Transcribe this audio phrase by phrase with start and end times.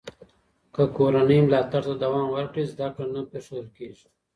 [0.73, 4.07] که کورنۍ ملاتړ ته دوام ورکړي، زده کړه نه پرېښودل کېږي.